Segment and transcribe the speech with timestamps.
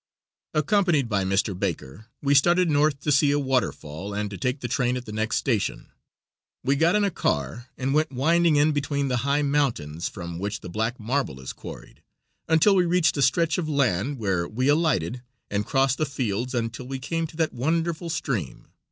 [0.55, 1.53] Accompanied by Mr.
[1.55, 5.11] Baker, we started north to see a waterfall, and to take the train at the
[5.11, 5.91] next station.
[6.63, 10.61] We got in a car and went winding in between the high mountains from which
[10.61, 12.01] the black marble is quarried
[12.47, 16.87] until we reached a stretch of land, where we alighted and crossed the fields until
[16.87, 18.69] we came to that wonderful stream.